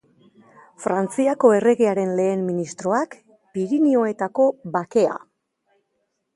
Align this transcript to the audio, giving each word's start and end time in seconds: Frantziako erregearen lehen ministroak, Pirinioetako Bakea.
Frantziako 0.85 1.51
erregearen 1.57 2.15
lehen 2.21 2.43
ministroak, 2.49 3.15
Pirinioetako 3.59 4.51
Bakea. 4.79 5.17